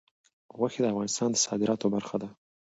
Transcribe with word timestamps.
غوښې 0.57 0.79
د 0.81 0.85
افغانستان 0.93 1.29
د 1.31 1.37
صادراتو 1.45 1.91
برخه 1.95 2.15
ده. 2.21 2.29